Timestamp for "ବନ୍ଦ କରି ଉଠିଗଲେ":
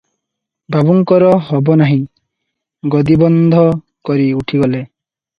3.25-4.81